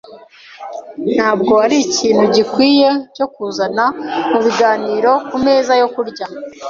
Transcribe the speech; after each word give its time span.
Ntabwo 1.15 1.53
arikintu 1.65 2.23
gikwiye 2.35 2.89
cyo 3.15 3.25
kuzana 3.33 3.85
mubiganiro 4.31 5.11
kumeza 5.29 5.73
yo 5.81 5.87
kurya. 5.93 6.25